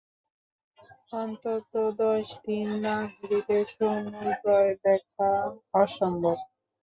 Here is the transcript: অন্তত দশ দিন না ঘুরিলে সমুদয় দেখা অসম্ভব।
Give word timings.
অন্তত 1.13 1.71
দশ 1.99 2.27
দিন 2.45 2.67
না 2.83 2.95
ঘুরিলে 3.11 3.59
সমুদয় 3.71 4.71
দেখা 4.85 5.29
অসম্ভব। 5.73 6.37